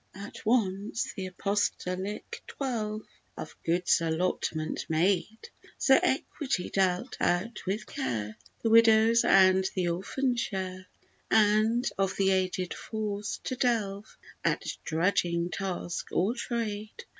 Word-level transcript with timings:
As 0.15 0.43
once 0.43 1.13
the 1.13 1.27
apostolic 1.27 2.41
twelve 2.47 3.03
Of 3.37 3.55
goods 3.63 4.01
allotment 4.01 4.83
made, 4.89 5.49
So 5.77 5.99
equity 6.01 6.71
dealt 6.71 7.17
out 7.21 7.63
with 7.67 7.85
care 7.85 8.35
The 8.63 8.71
widow's 8.71 9.23
and 9.23 9.63
the 9.75 9.89
orphan's 9.89 10.39
share, 10.39 10.87
And 11.29 11.87
of 11.99 12.15
the 12.15 12.31
aged 12.31 12.73
forced 12.73 13.43
to 13.43 13.55
delve 13.55 14.17
At 14.43 14.65
drudging 14.85 15.51
task 15.51 16.07
or 16.11 16.33
trade. 16.33 17.03